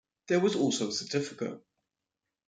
[0.29, 1.61] There was also a certificate.